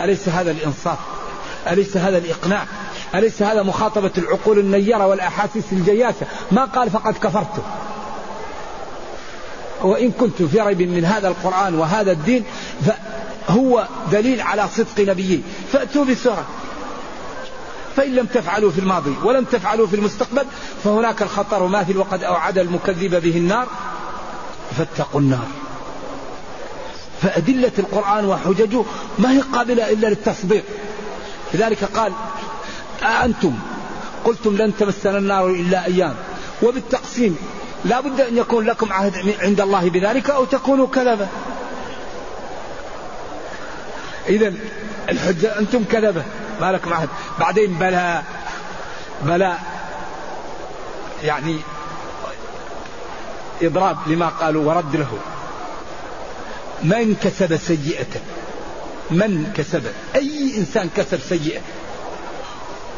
أليس 0.00 0.28
هذا 0.28 0.50
الإنصاف؟ 0.50 0.98
أليس 1.70 1.96
هذا 1.96 2.18
الإقناع؟ 2.18 2.64
أليس 3.14 3.42
هذا 3.42 3.62
مخاطبة 3.62 4.10
العقول 4.18 4.58
النيرة 4.58 5.06
والأحاسيس 5.06 5.64
الجياشة 5.72 6.26
ما 6.52 6.64
قال 6.64 6.90
فقد 6.90 7.14
كفرت. 7.14 7.64
وإن 9.82 10.10
كنتم 10.10 10.48
في 10.48 10.60
ريب 10.60 10.82
من 10.82 11.04
هذا 11.04 11.28
القرآن 11.28 11.74
وهذا 11.74 12.12
الدين 12.12 12.44
فهو 12.86 13.86
دليل 14.12 14.40
على 14.40 14.68
صدق 14.68 15.00
نبيه 15.00 15.38
فأتوا 15.72 16.04
بسورة. 16.04 16.46
فإن 17.96 18.14
لم 18.14 18.26
تفعلوا 18.26 18.70
في 18.70 18.78
الماضي 18.78 19.14
ولم 19.24 19.44
تفعلوا 19.44 19.86
في 19.86 19.96
المستقبل 19.96 20.46
فهناك 20.84 21.22
الخطر 21.22 21.66
ماثل 21.66 21.96
وقد 21.96 22.24
أوعد 22.24 22.58
المكذب 22.58 23.14
به 23.22 23.36
النار. 23.36 23.66
فاتقوا 24.78 25.20
النار. 25.20 25.46
فأدلة 27.22 27.72
القرآن 27.78 28.24
وحججه 28.24 28.82
ما 29.18 29.32
هي 29.32 29.40
قابلة 29.40 29.90
إلا 29.90 30.06
للتصديق 30.06 30.64
لذلك 31.54 31.84
قال 31.84 32.12
أأنتم؟ 33.02 33.58
قلتم 34.24 34.56
لن 34.56 34.76
تمسنا 34.76 35.18
النار 35.18 35.46
إلا 35.46 35.86
أيام. 35.86 36.14
وبالتقسيم 36.62 37.38
لا 37.84 38.00
بد 38.00 38.20
أن 38.20 38.36
يكون 38.36 38.64
لكم 38.64 38.92
عهد 38.92 39.34
عند 39.40 39.60
الله 39.60 39.90
بذلك 39.90 40.30
أو 40.30 40.44
تكونوا 40.44 40.86
كذبة. 40.86 41.28
إذا 44.28 44.54
الحجة 45.08 45.58
أنتم 45.58 45.84
كذبة. 45.84 46.22
ما 46.60 46.72
لكم 46.72 46.92
عهد. 46.92 47.08
بعدين 47.40 47.74
بلا 47.74 48.22
بلا 49.22 49.56
يعني 51.22 51.58
إضراب 53.62 53.96
لما 54.06 54.28
قالوا 54.28 54.74
ورد 54.74 54.96
له. 54.96 55.18
من 56.82 57.16
كسب 57.22 57.56
سيئة؟ 57.56 58.20
من 59.10 59.52
كسب؟ 59.56 59.82
أي 60.14 60.58
إنسان 60.58 60.88
كسب 60.96 61.18
سيئة. 61.28 61.60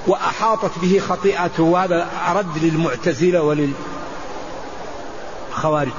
وأحاطت 0.06 0.78
به 0.82 0.98
خطيئته 1.08 1.62
وهذا 1.62 2.08
رد 2.34 2.64
للمعتزلة 2.64 3.42
وللخوارج. 5.52 5.92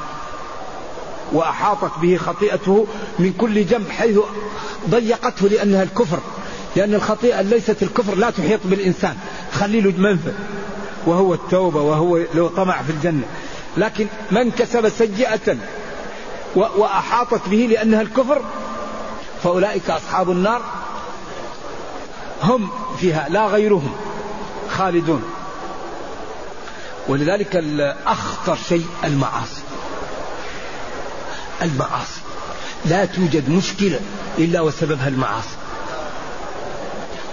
وأحاطت 1.34 1.92
به 2.02 2.18
خطيئته 2.18 2.88
من 3.20 3.34
كل 3.34 3.66
جنب 3.66 3.90
حيث 3.90 4.18
ضيقته 4.90 5.48
لأنها 5.48 5.84
الكفر. 5.84 6.20
لأن 6.76 6.94
الخطيئة 6.94 7.42
ليست 7.42 7.84
الكفر 7.84 8.16
لا 8.16 8.30
تحيط 8.30 8.60
بالإنسان. 8.66 9.18
خلي 9.52 9.82
له 9.82 9.94
منفذ. 9.98 10.34
وهو 11.06 11.34
التوبة 11.34 11.82
وهو 11.82 12.20
لو 12.34 12.48
طمع 12.48 12.82
في 12.82 12.90
الجنة. 12.90 13.24
لكن 13.78 14.08
من 14.32 14.52
كسب 14.52 14.90
سيئة 14.90 15.58
وأحاطت 16.56 17.50
به 17.50 17.68
لأنها 17.72 18.02
الكفر 18.02 18.42
فأولئك 19.44 19.90
أصحاب 19.90 20.32
النار 20.32 20.62
هم 22.44 22.70
فيها 23.00 23.30
لا 23.30 23.46
غيرهم 23.46 23.96
خالدون. 24.70 25.24
ولذلك 27.08 27.56
أخطر 28.08 28.58
شيء 28.70 28.86
المعاصي. 29.04 29.62
المعاصي. 31.62 32.22
لا 32.86 33.06
توجد 33.06 33.50
مشكلة 33.50 34.00
إلا 34.38 34.62
وسببها 34.62 35.08
المعاصي. 35.08 35.56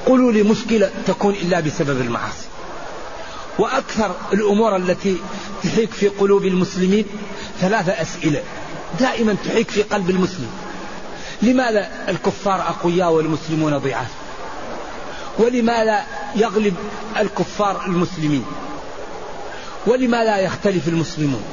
قولوا 0.06 0.32
لي 0.32 0.42
مشكلة 0.42 0.90
تكون 1.06 1.34
إلا 1.34 1.60
بسبب 1.60 2.00
المعاصي. 2.00 2.46
وأكثر 3.58 4.14
الأمور 4.32 4.76
التي 4.76 5.16
تحيك 5.62 5.90
في 5.90 6.08
قلوب 6.08 6.44
المسلمين 6.44 7.04
ثلاثة 7.60 7.92
أسئلة. 7.92 8.42
دائما 9.00 9.36
تحيك 9.44 9.70
في 9.70 9.82
قلب 9.82 10.10
المسلم. 10.10 10.63
لماذا 11.42 11.88
الكفار 12.08 12.60
أقوياء 12.60 13.12
والمسلمون 13.12 13.78
ضعاف؟ 13.78 14.10
ولماذا 15.38 16.04
يغلب 16.36 16.74
الكفار 17.16 17.86
المسلمين؟ 17.86 18.44
ولماذا 19.86 20.38
يختلف 20.38 20.88
المسلمون؟ 20.88 21.44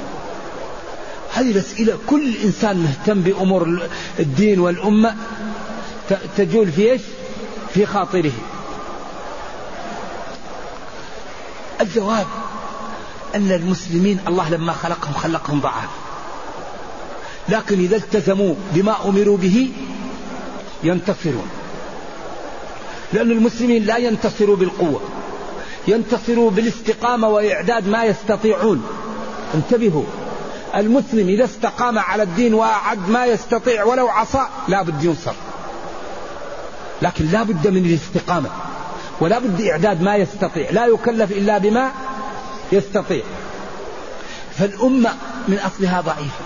هذه 1.34 1.50
الأسئلة 1.50 1.98
كل 2.06 2.36
إنسان 2.44 2.76
مهتم 2.76 3.20
بأمور 3.20 3.88
الدين 4.18 4.60
والأمة 4.60 5.16
تجول 6.36 6.72
في 6.72 6.92
إيش؟ 6.92 7.00
في 7.74 7.86
خاطره. 7.86 8.32
الجواب 11.80 12.26
أن 13.34 13.52
المسلمين 13.52 14.20
الله 14.28 14.50
لما 14.50 14.72
خلقهم 14.72 15.14
خلقهم 15.14 15.60
ضعاف. 15.60 16.01
لكن 17.48 17.78
إذا 17.78 17.96
التزموا 17.96 18.54
بما 18.74 19.08
أمروا 19.08 19.36
به 19.36 19.72
ينتصرون. 20.84 21.46
لأن 23.12 23.30
المسلمين 23.30 23.84
لا 23.84 23.96
ينتصروا 23.96 24.56
بالقوة 24.56 25.00
ينتصروا 25.88 26.50
بالاستقامة 26.50 27.28
وإعداد 27.28 27.88
ما 27.88 28.04
يستطيعون. 28.04 28.84
انتبهوا 29.54 30.04
المسلم 30.76 31.28
إذا 31.28 31.44
استقام 31.44 31.98
على 31.98 32.22
الدين 32.22 32.54
وأعد 32.54 33.08
ما 33.08 33.26
يستطيع 33.26 33.84
ولو 33.84 34.08
عصى 34.08 34.46
لا 34.68 34.82
بد 34.82 35.04
ينصر. 35.04 35.34
لكن 37.02 37.26
لا 37.26 37.42
بد 37.42 37.68
من 37.68 37.84
الاستقامة 37.84 38.50
ولا 39.20 39.38
بد 39.38 39.60
إعداد 39.60 40.02
ما 40.02 40.16
يستطيع 40.16 40.70
لا 40.70 40.86
يكلف 40.86 41.32
إلا 41.32 41.58
بما 41.58 41.92
يستطيع. 42.72 43.22
فالأمة 44.58 45.10
من 45.48 45.58
أصلها 45.58 46.00
ضعيفة. 46.00 46.41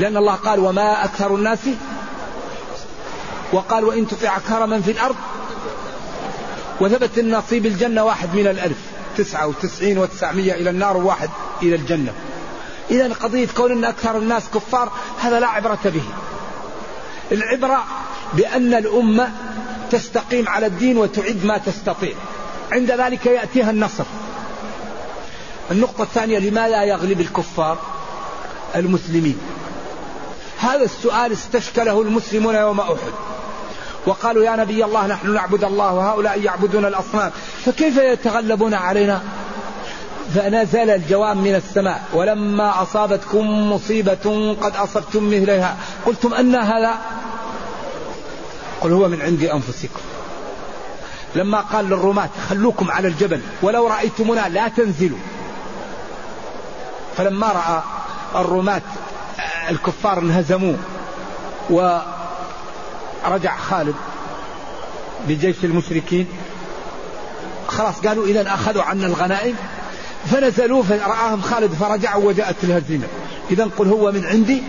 لأن 0.00 0.16
الله 0.16 0.34
قال 0.34 0.60
وما 0.60 1.04
أكثر 1.04 1.34
الناس 1.34 1.58
وقال 3.52 3.84
وإن 3.84 4.08
تطع 4.08 4.36
أكثر 4.36 4.66
من 4.66 4.82
في 4.82 4.90
الأرض 4.90 5.16
وثبت 6.80 7.18
النصيب 7.18 7.66
الجنة 7.66 8.04
واحد 8.04 8.34
من 8.34 8.46
الألف 8.46 8.76
تسعة 9.16 9.46
وتسعين 9.46 9.98
وتسعمية 9.98 10.54
إلى 10.54 10.70
النار 10.70 10.96
وواحد 10.96 11.30
إلى 11.62 11.74
الجنة. 11.74 12.12
إذا 12.90 13.14
قضية 13.14 13.48
كون 13.56 13.72
أن 13.72 13.84
أكثر 13.84 14.18
الناس 14.18 14.42
كفار 14.54 14.92
هذا 15.20 15.40
لا 15.40 15.46
عبرة 15.46 15.78
به. 15.84 16.02
العبرة 17.32 17.84
بأن 18.32 18.74
الأمة 18.74 19.32
تستقيم 19.90 20.48
على 20.48 20.66
الدين 20.66 20.98
وتعد 20.98 21.44
ما 21.44 21.58
تستطيع. 21.58 22.14
عند 22.72 22.90
ذلك 22.90 23.26
يأتيها 23.26 23.70
النصر. 23.70 24.04
النقطة 25.70 26.02
الثانية 26.02 26.38
لماذا 26.38 26.84
يغلب 26.84 27.20
الكفار 27.20 27.78
المسلمين؟ 28.76 29.38
هذا 30.60 30.84
السؤال 30.84 31.32
استشكله 31.32 32.02
المسلمون 32.02 32.54
يوم 32.54 32.80
أحد. 32.80 33.12
وقالوا 34.06 34.44
يا 34.44 34.56
نبي 34.56 34.84
الله 34.84 35.06
نحن 35.06 35.34
نعبد 35.34 35.64
الله 35.64 35.94
وهؤلاء 35.94 36.42
يعبدون 36.42 36.84
الأصنام. 36.84 37.30
فكيف 37.64 37.96
يتغلبون 37.96 38.74
علينا؟ 38.74 39.22
فنزل 40.34 40.90
الجواب 40.90 41.36
من 41.36 41.54
السماء. 41.54 42.02
ولما 42.12 42.82
أصابتكم 42.82 43.72
مصيبة 43.72 44.56
قد 44.62 44.76
أصبتم 44.76 45.26
مثلها. 45.26 45.76
قلتم 46.06 46.34
أن 46.34 46.54
هذا؟ 46.54 46.94
قل 48.80 48.92
هو 48.92 49.08
من 49.08 49.22
عند 49.22 49.42
أنفسكم. 49.42 50.00
لما 51.34 51.60
قال 51.60 51.84
للرماة 51.84 52.28
خلوكم 52.48 52.90
على 52.90 53.08
الجبل 53.08 53.40
ولو 53.62 53.86
رأيتمونا 53.86 54.48
لا 54.48 54.68
تنزلوا. 54.68 55.18
فلما 57.16 57.46
رأى 57.46 57.82
الرماة 58.34 58.82
الكفار 59.70 60.18
انهزموا 60.18 60.74
ورجع 61.70 63.56
خالد 63.56 63.94
بجيش 65.28 65.64
المشركين. 65.64 66.26
خلاص 67.68 67.94
قالوا 68.06 68.26
إذا 68.26 68.54
أخذوا 68.54 68.82
عنا 68.82 69.06
الغنائم. 69.06 69.56
فنزلوا 70.30 70.82
فرآهم 70.82 71.40
خالد 71.40 71.74
فرجعوا 71.74 72.24
وجاءت 72.24 72.56
الهزيمة. 72.62 73.06
إذا 73.50 73.70
قل 73.78 73.88
هو 73.88 74.12
من 74.12 74.24
عندي 74.24 74.62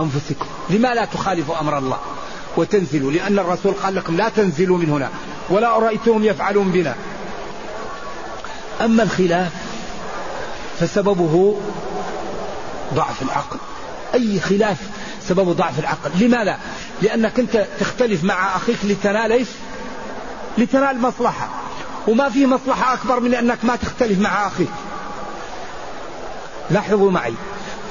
أنفسكم. 0.00 0.46
لما 0.70 0.94
لا 0.94 1.04
تخالفوا 1.04 1.60
أمر 1.60 1.78
الله؟ 1.78 1.98
وتنزلوا. 2.56 3.12
لأن 3.12 3.38
الرسول 3.38 3.72
قال 3.72 3.94
لكم 3.94 4.16
لا 4.16 4.28
تنزلوا 4.28 4.78
من 4.78 4.90
هنا 4.90 5.10
ولا 5.50 5.78
رأيتهم 5.78 6.24
يفعلون 6.24 6.70
بنا. 6.70 6.94
أما 8.80 9.02
الخلاف 9.02 9.52
فسببه 10.80 11.56
ضعف 12.94 13.22
العقل. 13.22 13.56
أي 14.14 14.40
خلاف 14.40 14.78
سببه 15.28 15.52
ضعف 15.52 15.78
العقل. 15.78 16.10
لماذا؟ 16.20 16.58
لأنك 17.02 17.38
أنت 17.38 17.66
تختلف 17.80 18.24
مع 18.24 18.56
أخيك 18.56 18.76
لتنال 18.84 19.32
إيش 19.32 19.48
لتنال 20.58 21.00
مصلحة 21.00 21.48
وما 22.08 22.28
في 22.28 22.46
مصلحة 22.46 22.94
أكبر 22.94 23.20
من 23.20 23.34
أنك 23.34 23.58
ما 23.62 23.76
تختلف 23.76 24.18
مع 24.18 24.46
أخيك. 24.46 24.68
لاحظوا 26.70 27.10
معي 27.10 27.34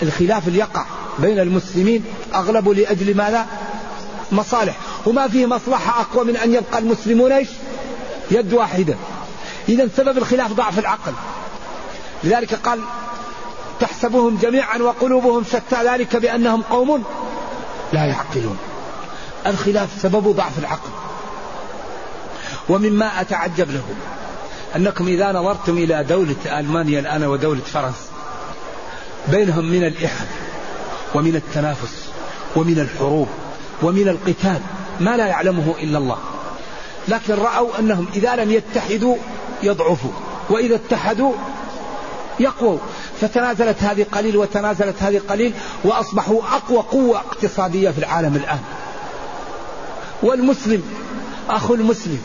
الخلاف 0.01 0.47
اللي 0.47 0.59
يقع 0.59 0.86
بين 1.19 1.39
المسلمين 1.39 2.05
أغلب 2.36 2.69
لأجل 2.69 3.17
ماذا؟ 3.17 3.45
مصالح. 4.31 4.77
وما 5.05 5.27
فيه 5.27 5.45
مصلحة 5.45 6.01
أقوى 6.01 6.25
من 6.25 6.38
أن 6.38 6.53
يبقى 6.53 6.79
المسلمون 6.79 7.31
إيش؟ 7.31 7.47
يد 8.31 8.53
واحدة. 8.53 8.95
إذا 9.69 9.89
سبب 9.97 10.17
الخلاف 10.17 10.51
ضعف 10.53 10.79
العقل. 10.79 11.13
لذلك 12.23 12.53
قال 12.53 12.79
تحسبهم 13.79 14.38
جميعا 14.41 14.77
وقلوبهم 14.77 15.43
شتى 15.43 15.83
ذلك 15.83 16.15
بأنهم 16.15 16.62
قوم 16.62 17.03
لا 17.93 18.05
يعقلون. 18.05 18.57
الخلاف 19.47 19.89
سبب 20.01 20.27
ضعف 20.27 20.59
العقل. 20.59 20.89
ومما 22.69 23.21
أتعجب 23.21 23.71
له 23.71 23.83
أنكم 24.75 25.07
إذا 25.07 25.31
نظرتم 25.31 25.77
إلى 25.77 26.03
دولة 26.03 26.59
ألمانيا 26.59 26.99
الآن 26.99 27.23
ودولة 27.23 27.62
فرنسا 27.62 28.09
بينهم 29.27 29.65
من 29.65 29.83
الإحن 29.83 30.25
ومن 31.15 31.36
التنافس 31.36 32.09
ومن 32.55 32.79
الحروب 32.79 33.27
ومن 33.83 34.07
القتال 34.07 34.59
ما 34.99 35.17
لا 35.17 35.27
يعلمه 35.27 35.75
إلا 35.79 35.97
الله. 35.97 36.17
لكن 37.07 37.33
رأوا 37.33 37.79
أنهم 37.79 38.07
إذا 38.15 38.36
لم 38.36 38.51
يتحدوا 38.51 39.15
يضعفوا 39.63 40.12
وإذا 40.49 40.75
اتحدوا 40.75 41.33
يقووا. 42.39 42.77
فتنازلت 43.21 43.84
هذه 43.84 44.06
قليل 44.12 44.38
وتنازلت 44.38 44.95
هذه 45.04 45.21
قليل 45.30 45.54
وأصبحوا 45.84 46.41
أقوى 46.52 46.78
قوة 46.78 47.17
اقتصادية 47.17 47.89
في 47.89 47.97
العالم 47.97 48.36
الآن. 48.36 48.60
والمسلم 50.23 50.84
أخو 51.49 51.73
المسلم 51.73 52.21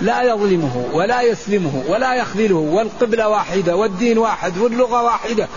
لا 0.00 0.22
يظلمه 0.22 0.84
ولا 0.92 1.22
يسلمه 1.22 1.82
ولا 1.88 2.14
يخذله 2.14 2.54
والقبلة 2.54 3.28
واحدة 3.28 3.76
والدين 3.76 4.18
واحد 4.18 4.58
واللغة 4.58 5.02
واحدة 5.02 5.48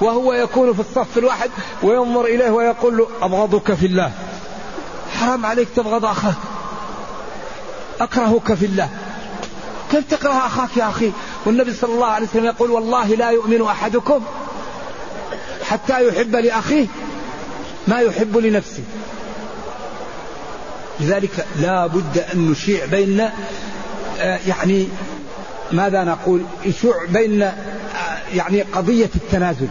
وهو 0.00 0.32
يكون 0.32 0.74
في 0.74 0.80
الصف 0.80 1.18
الواحد 1.18 1.50
وينظر 1.82 2.24
إليه 2.24 2.50
ويقول 2.50 2.96
له 2.96 3.08
أبغضك 3.22 3.74
في 3.74 3.86
الله. 3.86 4.12
حرام 5.12 5.46
عليك 5.46 5.68
تبغض 5.76 6.04
أخاك. 6.04 6.34
أكرهك 8.00 8.54
في 8.54 8.66
الله. 8.66 8.88
كيف 9.90 10.04
تكره 10.10 10.46
أخاك 10.46 10.76
يا 10.76 10.88
أخي؟ 10.88 11.12
والنبي 11.46 11.74
صلى 11.74 11.94
الله 11.94 12.06
عليه 12.06 12.26
وسلم 12.26 12.44
يقول 12.44 12.70
والله 12.70 13.06
لا 13.06 13.30
يؤمن 13.30 13.62
أحدكم 13.62 14.24
حتى 15.64 16.08
يحب 16.08 16.36
لأخيه 16.36 16.86
ما 17.88 18.00
يحب 18.00 18.36
لنفسه. 18.36 18.82
لذلك 21.00 21.46
لا 21.60 21.86
بد 21.86 22.24
أن 22.34 22.50
نشيع 22.50 22.86
بيننا 22.86 23.32
آه، 24.20 24.38
يعني 24.46 24.88
ماذا 25.72 26.04
نقول؟ 26.04 26.42
يشوع 26.64 27.04
بيننا 27.08 27.48
آه، 27.94 28.36
يعني 28.36 28.62
قضية 28.62 29.10
التنازل. 29.14 29.68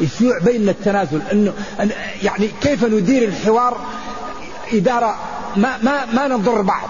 يشيع 0.00 0.38
بيننا 0.38 0.70
التنازل 0.70 1.22
انه 1.32 1.52
يعني 2.22 2.50
كيف 2.60 2.84
ندير 2.84 3.28
الحوار 3.28 3.80
اداره 4.72 5.16
ما 5.56 5.78
ما 5.82 6.04
ما 6.04 6.28
نضر 6.28 6.62
بعض؟ 6.62 6.88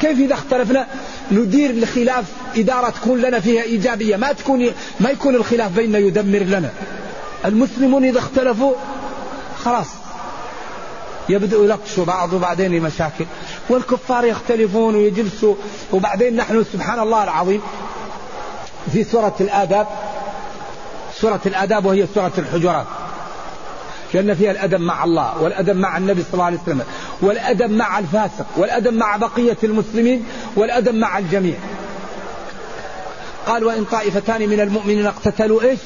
كيف 0.00 0.18
إذا 0.18 0.34
اختلفنا؟ 0.34 0.86
ندير 1.32 1.70
الخلاف 1.70 2.24
إدارة 2.56 2.90
تكون 2.90 3.20
لنا 3.20 3.40
فيها 3.40 3.62
إيجابية. 3.62 4.16
ما 4.16 4.32
تكون 4.32 4.70
ما 5.00 5.10
يكون 5.10 5.34
الخلاف 5.34 5.72
بيننا 5.72 5.98
يدمر 5.98 6.38
لنا. 6.38 6.70
المسلمون 7.44 8.04
إذا 8.04 8.18
اختلفوا 8.18 8.72
خلاص. 9.64 9.86
يبدأوا 11.28 11.64
يلطشوا 11.64 12.04
بعض 12.04 12.32
وبعدين 12.32 12.82
مشاكل. 12.82 13.24
والكفار 13.68 14.24
يختلفون 14.24 14.94
ويجلسوا. 14.94 15.54
وبعدين 15.92 16.36
نحن 16.36 16.64
سبحان 16.72 16.98
الله 16.98 17.24
العظيم 17.24 17.62
في 18.92 19.04
سورة 19.04 19.34
الآداب. 19.40 19.86
سورة 21.20 21.40
الآداب 21.46 21.84
وهي 21.84 22.06
سورة 22.14 22.32
الحجرات. 22.38 22.86
لأن 24.14 24.34
فيها 24.34 24.50
الأدب 24.50 24.80
مع 24.80 25.04
الله 25.04 25.42
والأدب 25.42 25.76
مع 25.76 25.96
النبي 25.96 26.22
صلى 26.22 26.32
الله 26.32 26.44
عليه 26.44 26.58
وسلم. 26.62 26.82
والأدب 27.22 27.70
مع 27.70 27.98
الفاسق 27.98 28.46
والأدب 28.56 28.92
مع 28.92 29.16
بقية 29.16 29.56
المسلمين 29.64 30.24
والأدب 30.56 30.94
مع 30.94 31.18
الجميع. 31.18 31.56
قال 33.46 33.64
وإن 33.64 33.84
طائفتان 33.84 34.48
من 34.48 34.60
المؤمنين 34.60 35.06
اقتتلوا 35.06 35.62
إيش؟ 35.62 35.78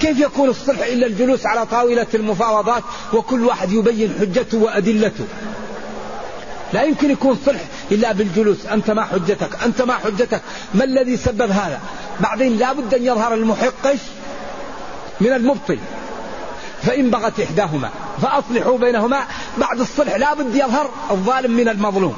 كيف 0.00 0.20
يكون 0.20 0.48
الصلح 0.48 0.86
إلا 0.86 1.06
الجلوس 1.06 1.46
على 1.46 1.66
طاولة 1.66 2.06
المفاوضات 2.14 2.82
وكل 3.12 3.44
واحد 3.44 3.72
يبين 3.72 4.14
حجته 4.20 4.58
وأدلته؟ 4.58 5.24
لا 6.72 6.82
يمكن 6.82 7.10
يكون 7.10 7.38
صلح 7.46 7.60
إلا 7.92 8.12
بالجلوس. 8.12 8.66
أنت 8.66 8.90
ما 8.90 9.04
حجتك 9.04 9.62
أنت 9.64 9.82
ما 9.82 9.94
حجتك. 9.94 10.42
ما 10.74 10.84
الذي 10.84 11.16
سبب 11.16 11.50
هذا؟ 11.50 11.80
بعدين 12.20 12.56
لا 12.56 12.72
بد 12.72 12.94
أن 12.94 13.04
يظهر 13.04 13.34
المحقش 13.34 13.98
من 15.20 15.32
المبطل. 15.32 15.78
فإن 16.86 17.10
بغت 17.10 17.40
إحداهما 17.40 17.90
فأصلحوا 18.22 18.78
بينهما. 18.78 19.24
بعد 19.58 19.80
الصلح 19.80 20.16
لا 20.16 20.34
بد 20.34 20.54
يظهر 20.54 20.90
الظالم 21.10 21.50
من 21.50 21.68
المظلوم. 21.68 22.16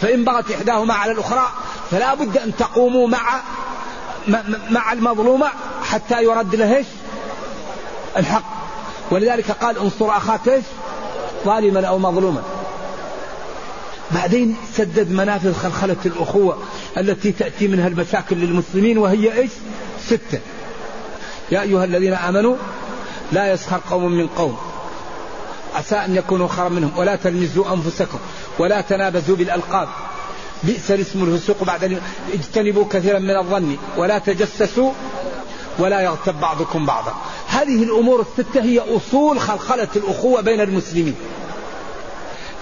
فإن 0.00 0.24
بغت 0.24 0.50
إحداهما 0.50 0.94
على 0.94 1.12
الأخرى 1.12 1.48
فلا 1.90 2.14
بد 2.14 2.38
أن 2.38 2.56
تقوموا 2.56 3.08
مع 3.08 3.40
مع 4.70 4.92
المظلومة 4.92 5.46
حتى 5.82 6.22
يرد 6.22 6.54
له 6.54 6.76
إيش؟ 6.76 6.86
الحق. 8.16 8.44
ولذلك 9.10 9.50
قال 9.50 9.78
انصر 9.78 10.16
أخاك 10.16 10.48
إيش؟ 10.48 10.64
ظالما 11.44 11.86
أو 11.86 11.98
مظلوما. 11.98 12.42
بعدين 14.10 14.56
سدد 14.74 15.10
منافذ 15.10 15.54
خلخلة 15.54 15.96
الأخوة 16.06 16.58
التي 16.98 17.32
تأتي 17.32 17.68
منها 17.68 17.88
المشاكل 17.88 18.36
للمسلمين 18.36 18.98
وهي 18.98 19.38
إيش؟ 19.38 19.50
ستة. 20.06 20.40
يا 21.52 21.62
أيها 21.62 21.84
الذين 21.84 22.14
آمنوا 22.14 22.56
لا 23.32 23.52
يسخر 23.52 23.80
قوم 23.90 24.12
من 24.12 24.26
قوم. 24.26 24.56
عسى 25.74 25.96
أن 25.96 26.16
يكونوا 26.16 26.48
خيرا 26.48 26.68
منهم. 26.68 26.98
ولا 26.98 27.16
تلمزوا 27.16 27.74
أنفسكم. 27.74 28.18
ولا 28.58 28.80
تنابزوا 28.80 29.36
بالألقاب. 29.36 29.88
بئس 30.62 30.90
الاسم 30.90 31.24
الفسوق 31.24 31.64
بعد 31.64 32.00
اجتنبوا 32.34 32.84
كثيرا 32.90 33.18
من 33.18 33.36
الظن. 33.36 33.76
ولا 33.96 34.18
تجسسوا. 34.18 34.92
ولا 35.78 36.00
يغتب 36.00 36.40
بعضكم 36.40 36.86
بعضا. 36.86 37.14
هذه 37.48 37.82
الأمور 37.82 38.20
الستة 38.20 38.62
هي 38.62 38.80
أصول 38.96 39.40
خلخلة 39.40 39.88
الأخوة 39.96 40.40
بين 40.40 40.60
المسلمين. 40.60 41.14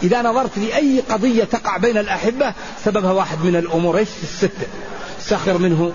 إذا 0.03 0.23
نظرت 0.23 0.59
لأي 0.59 1.01
قضية 1.01 1.45
تقع 1.45 1.77
بين 1.77 1.99
الأحبة 1.99 2.55
سببها 2.85 3.13
واحد 3.13 3.45
من 3.45 3.57
الأمور. 3.57 3.99
إيش 3.99 4.09
الستة؟ 4.23 4.67
سخر 5.21 5.59
منه 5.59 5.93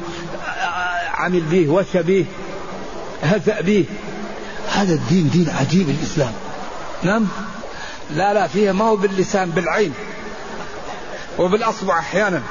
عمل 1.14 1.40
به 1.40 1.70
وشى 1.70 2.04
به 2.04 2.26
هزأ 3.24 3.62
به. 3.62 3.86
هذا 4.72 4.94
الدين 4.94 5.30
دين 5.30 5.50
عجيب 5.50 5.90
الإسلام. 5.90 6.34
نعم؟ 7.04 7.28
لا 8.12 8.34
لا 8.34 8.48
فيها 8.48 8.74
ما 8.74 8.86
هو 8.86 8.96
باللسان 8.96 9.50
بالعين. 9.50 9.94
وبالأصبع 11.40 12.00
أحيانا. 12.00 12.42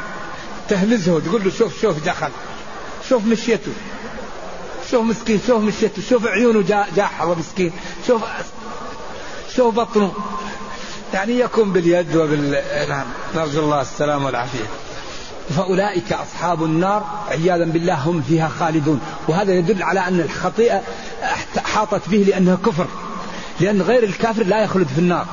تهمزه 0.69 1.21
تقول 1.21 1.45
له 1.45 1.51
شوف 1.51 1.81
شوف 1.83 2.05
دخل 2.05 2.31
شوف 3.09 3.27
مشيته. 3.27 3.73
شوف 4.91 5.05
مسكين 5.05 5.41
شوف 5.47 5.63
مشيته. 5.63 6.03
شوف 6.03 6.27
عيونه 6.27 6.87
جاحظة 6.97 7.35
مسكين 7.35 7.73
شوف 8.07 8.23
شوف 9.57 9.75
بطنه. 9.75 10.13
يعني 11.15 11.39
يكون 11.39 11.73
باليد 11.73 12.17
وبال 12.17 12.63
نعم. 12.89 13.07
نرجو 13.35 13.61
الله 13.61 13.81
السلامة 13.81 14.27
والعافية. 14.27 14.65
فأولئك 15.57 16.13
أصحاب 16.13 16.65
النار 16.65 17.25
عياذا 17.29 17.65
بالله 17.65 17.95
هم 17.95 18.23
فيها 18.23 18.49
خالدون. 18.49 19.01
وهذا 19.29 19.53
يدل 19.53 19.83
على 19.83 20.01
أن 20.01 20.21
الخطيئة 20.21 20.83
حاطت 21.77 22.09
به 22.09 22.17
لأنها 22.17 22.59
كفر 22.67 22.87
لأن 23.61 23.83
غير 23.83 24.03
الكافر 24.03 24.43
لا 24.43 24.63
يخلد 24.63 24.87
في 24.87 24.99
النار. 24.99 25.27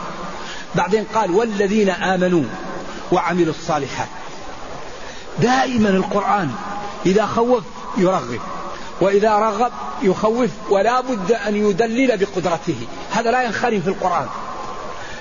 بعدين 0.76 1.06
قال 1.16 1.32
والذين 1.32 1.90
آمنوا 1.90 2.44
وعملوا 3.12 3.54
الصالحات 3.54 4.08
دائما 5.40 5.90
القرآن 5.90 6.52
إذا 7.06 7.26
خوف 7.26 7.64
يرغب 7.98 8.40
وإذا 9.02 9.36
رغب 9.36 9.72
يخوف 10.02 10.50
ولا 10.70 11.02
بد 11.02 11.32
أن 11.32 11.56
يدلل 11.56 12.18
بقدرته. 12.18 12.76
هذا 13.12 13.32
لا 13.32 13.44
ينخرم 13.44 13.82
في 13.82 13.88
القرآن. 13.88 14.28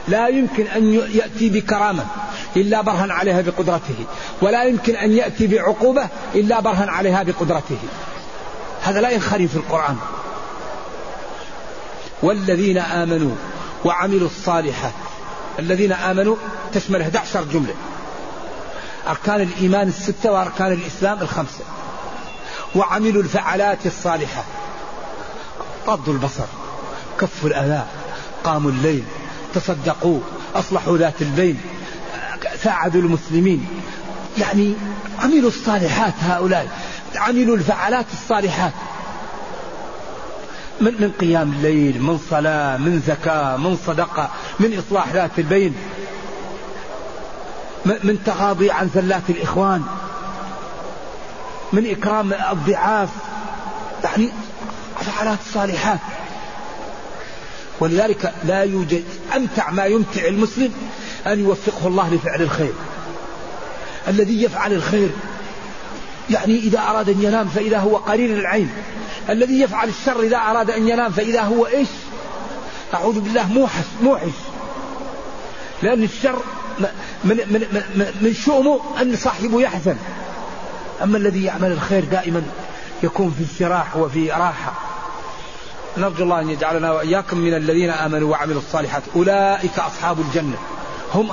لا 0.09 0.29
يمكن 0.29 0.67
أن 0.67 0.95
يأتي 0.95 1.51
بكرامة 1.51 2.07
إلا 2.57 2.81
برهن 2.81 3.11
عليها 3.11 3.41
بقدرته 3.41 4.05
ولا 4.43 4.65
يمكن 4.65 4.97
أن 4.97 5.13
يأتي 5.13 5.47
بعقوبة 5.47 6.09
إلا 6.35 6.61
برهن 6.61 6.89
عليها 6.89 7.23
بقدرته. 7.23 7.79
هذا 8.83 9.01
لا 9.01 9.11
ينخري 9.11 9.49
في 9.49 9.57
القرآن. 9.57 9.97
والذين 12.23 12.79
آمنوا 12.79 13.35
وعملوا 13.85 14.29
الصالحات. 14.29 14.93
الذين 15.59 15.93
آمنوا 15.93 16.37
تشمل 16.75 17.03
11 17.03 17.45
جملة. 17.53 17.75
أركان 19.09 19.41
الإيمان 19.41 19.89
الستة 19.89 20.33
وأركان 20.33 20.73
الإسلام 20.73 21.19
الخمسة. 21.23 21.65
وعملوا 22.75 23.23
الفعلات 23.23 23.87
الصالحة. 23.87 24.45
غضوا 25.87 26.15
البصر 26.15 26.45
كفوا 27.21 27.49
الأذى 27.49 27.87
قاموا 28.45 28.71
الليل 28.71 29.05
تصدقوا 29.55 30.21
أصلحوا 30.55 30.99
ذات 30.99 31.23
البين 31.23 31.61
ساعدوا 32.63 33.01
المسلمين. 33.01 33.69
يعني 34.39 34.75
عملوا 35.23 35.49
الصالحات 35.49 36.15
هؤلاء. 36.23 36.69
عملوا 37.17 37.57
الفعلات 37.57 38.07
الصالحات. 38.13 38.73
من 40.81 40.95
من 41.01 41.13
قيام 41.21 41.53
الليل 41.53 42.03
من 42.03 42.19
صلاة 42.31 42.77
من 42.77 43.03
زكاة 43.07 43.57
من 43.57 43.77
صدقة 43.87 44.31
من 44.61 44.79
إصلاح 44.79 45.13
ذات 45.13 45.39
البين 45.39 45.75
من 47.85 48.19
تغاضي 48.27 48.71
عن 48.71 48.91
زلات 48.95 49.23
الإخوان 49.29 49.83
من 51.73 51.91
إكرام 51.91 52.33
الضعاف 52.33 53.09
يعني 54.05 54.29
فعلات 55.01 55.39
الصالحات 55.47 56.01
ولذلك 57.81 58.33
لا 58.45 58.63
يوجد 58.63 59.05
أمتع 59.37 59.71
ما 59.71 59.85
يمتع 59.85 60.27
المسلم 60.27 60.73
أن 61.27 61.41
يوفقه 61.41 61.87
الله 61.87 62.15
لفعل 62.15 62.43
الخير. 62.43 62.73
الذي 64.09 64.43
يفعل 64.43 64.73
الخير 64.73 65.11
يعني 66.31 66.59
إذا 66.59 66.79
أراد 66.79 67.09
أن 67.09 67.23
ينام 67.23 67.49
فإذا 67.49 67.79
هو 67.79 67.97
قرير 67.97 68.39
العين. 68.39 68.71
الذي 69.29 69.61
يفعل 69.61 69.89
الشر 69.89 70.21
إذا 70.21 70.37
أراد 70.37 70.71
أن 70.71 70.89
ينام 70.89 71.13
فإذا 71.13 71.41
هو 71.41 71.67
إيش؟ 71.67 71.89
أعوذ 72.95 73.21
بالله 73.21 73.53
موحش 73.53 73.85
موحش 74.03 74.33
لأن 75.83 76.03
الشر 76.03 76.43
من, 76.79 76.91
من, 77.25 77.61
من, 77.95 78.07
من 78.21 78.35
شؤمه 78.35 78.81
أن 79.01 79.17
صاحبه 79.17 79.61
يحزن. 79.61 79.97
أما 81.03 81.19
الذي 81.19 81.45
يعمل 81.45 81.73
الخير 81.73 82.05
دائما 82.05 82.43
يكون 83.03 83.35
في 83.39 83.45
استراح 83.45 83.97
وفي 83.97 84.31
راحة. 84.31 84.73
نرجو 85.97 86.25
الله 86.25 86.41
أن 86.41 86.51
يجعلنا 86.51 86.93
وإياكم 86.93 87.39
من 87.39 87.55
الذين 87.55 87.91
آمنوا 87.91 88.31
وعملوا 88.31 88.61
الصالحات. 88.61 89.03
أولئك 89.17 89.79
أصحاب 89.79 90.21
الجنة. 90.21 90.57
هم 91.15 91.31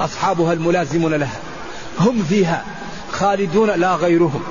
أصحابها 0.00 0.52
الملازمون 0.52 1.14
لها. 1.14 1.40
هم 2.00 2.22
فيها. 2.22 2.64
خالدون 3.12 3.70
لا 3.70 3.94
غيرهم. 3.94 4.42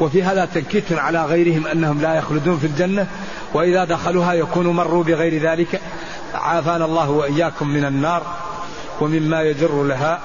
وفي 0.00 0.22
هذا 0.22 0.44
تنكيت 0.44 0.92
على 0.92 1.24
غيرهم 1.24 1.66
أنهم 1.66 2.00
لا 2.00 2.14
يخلدون 2.14 2.58
في 2.58 2.66
الجنة 2.66 3.06
وإذا 3.54 3.84
دخلوها 3.84 4.32
يكونوا 4.32 4.72
مروا 4.72 5.04
بغير 5.04 5.42
ذلك. 5.42 5.80
عافانا 6.34 6.84
الله 6.84 7.10
وإياكم 7.10 7.68
من 7.68 7.84
النار 7.84 8.22
ومما 9.00 9.42
يجر 9.42 9.82
لها. 9.82 10.20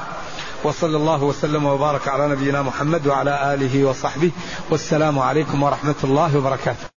وصلى 0.63 0.97
الله 0.97 1.23
وسلم 1.23 1.65
وبارك 1.65 2.07
على 2.07 2.27
نبينا 2.27 2.61
محمد 2.61 3.07
وعلى 3.07 3.53
آله 3.53 3.85
وصحبه. 3.85 4.31
والسلام 4.69 5.19
عليكم 5.19 5.63
ورحمة 5.63 5.95
الله 6.03 6.37
وبركاته. 6.37 6.96